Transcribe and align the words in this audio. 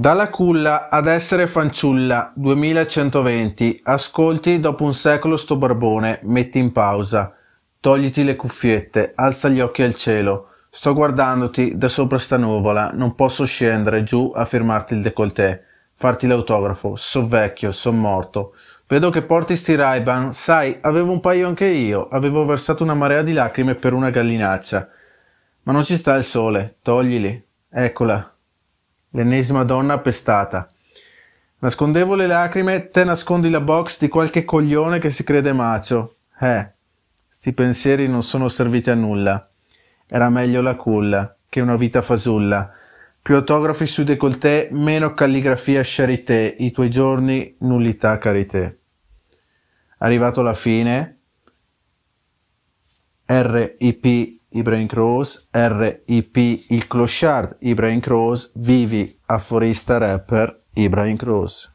Dalla 0.00 0.30
culla 0.30 0.88
ad 0.88 1.06
essere 1.06 1.46
fanciulla 1.46 2.32
2120 2.34 3.82
Ascolti 3.84 4.58
dopo 4.58 4.84
un 4.84 4.94
secolo 4.94 5.36
sto 5.36 5.58
barbone 5.58 6.20
Metti 6.22 6.58
in 6.58 6.72
pausa. 6.72 7.36
Togliti 7.78 8.24
le 8.24 8.34
cuffiette 8.34 9.12
Alza 9.14 9.50
gli 9.50 9.60
occhi 9.60 9.82
al 9.82 9.94
cielo. 9.94 10.52
Sto 10.70 10.94
guardandoti 10.94 11.76
da 11.76 11.88
sopra 11.88 12.16
sta 12.16 12.38
nuvola 12.38 12.92
Non 12.94 13.14
posso 13.14 13.44
scendere 13.44 14.02
giù 14.02 14.32
a 14.34 14.46
firmarti 14.46 14.94
il 14.94 15.02
décolleté 15.02 15.64
Farti 15.92 16.26
l'autografo 16.26 16.96
So 16.96 17.28
vecchio, 17.28 17.70
son 17.70 17.98
morto. 17.98 18.54
Vedo 18.88 19.10
che 19.10 19.20
porti 19.20 19.54
sti 19.54 19.74
Ray-Ban. 19.74 20.32
Sai, 20.32 20.78
avevo 20.80 21.12
un 21.12 21.20
paio 21.20 21.46
anche 21.46 21.66
io. 21.66 22.08
Avevo 22.08 22.46
versato 22.46 22.82
una 22.82 22.94
marea 22.94 23.20
di 23.20 23.34
lacrime 23.34 23.74
per 23.74 23.92
una 23.92 24.08
gallinaccia. 24.08 24.88
Ma 25.64 25.72
non 25.72 25.84
ci 25.84 25.96
sta 25.96 26.14
il 26.14 26.24
sole 26.24 26.76
Toglili. 26.80 27.44
Eccola 27.68 28.34
L'ennesima 29.10 29.64
donna 29.64 29.94
appestata. 29.94 30.68
Nascondevo 31.58 32.14
le 32.14 32.26
lacrime, 32.26 32.88
te 32.88 33.04
nascondi 33.04 33.50
la 33.50 33.60
box 33.60 33.98
di 33.98 34.08
qualche 34.08 34.44
coglione 34.44 34.98
che 34.98 35.10
si 35.10 35.24
crede 35.24 35.52
macio. 35.52 36.16
Eh, 36.40 36.70
sti 37.28 37.52
pensieri 37.52 38.08
non 38.08 38.22
sono 38.22 38.48
serviti 38.48 38.88
a 38.88 38.94
nulla. 38.94 39.50
Era 40.06 40.30
meglio 40.30 40.62
la 40.62 40.76
culla 40.76 41.36
che 41.48 41.60
una 41.60 41.76
vita 41.76 42.00
fasulla. 42.00 42.72
Più 43.20 43.34
autografi 43.34 43.84
su 43.84 44.04
décolleté, 44.04 44.68
meno 44.70 45.12
calligrafia 45.12 45.82
charité, 45.84 46.54
i 46.58 46.70
tuoi 46.70 46.88
giorni 46.88 47.54
nullità 47.58 48.16
carité. 48.16 48.78
Arrivato 49.98 50.40
alla 50.40 50.54
fine, 50.54 51.18
RIP 53.26 54.39
Ibrahim 54.52 54.86
Cross, 54.86 55.48
RIP 55.50 56.36
il 56.68 56.86
clochard 56.86 57.56
Ibrahim 57.60 58.00
Cross, 58.00 58.52
vivi 58.54 59.18
aforista 59.26 59.98
rapper 59.98 60.64
Ibrahim 60.74 61.16
Cross. 61.16 61.74